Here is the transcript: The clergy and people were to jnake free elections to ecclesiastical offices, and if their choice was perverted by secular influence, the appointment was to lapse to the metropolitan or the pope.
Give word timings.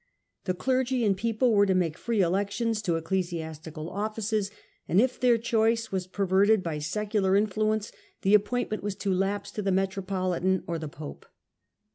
The 0.45 0.55
clergy 0.55 1.05
and 1.05 1.15
people 1.15 1.53
were 1.53 1.67
to 1.67 1.75
jnake 1.75 1.95
free 1.95 2.21
elections 2.21 2.81
to 2.81 2.95
ecclesiastical 2.95 3.87
offices, 3.87 4.49
and 4.87 4.99
if 4.99 5.19
their 5.19 5.37
choice 5.37 5.91
was 5.91 6.07
perverted 6.07 6.63
by 6.63 6.79
secular 6.79 7.35
influence, 7.35 7.91
the 8.23 8.33
appointment 8.33 8.81
was 8.81 8.95
to 8.95 9.13
lapse 9.13 9.51
to 9.51 9.61
the 9.61 9.71
metropolitan 9.71 10.63
or 10.65 10.79
the 10.79 10.87
pope. 10.87 11.27